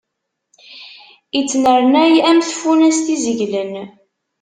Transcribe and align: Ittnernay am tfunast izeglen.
Ittnernay 1.39 2.13
am 2.29 2.39
tfunast 2.49 3.05
izeglen. 3.15 3.73